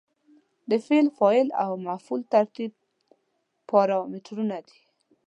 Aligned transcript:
د 0.69 0.71
فعل، 0.85 1.07
فاعل 1.17 1.47
او 1.63 1.71
مفعول 1.87 2.21
ترتیب 2.33 2.71
پارامترونه 3.69 4.57
دي. 4.67 4.79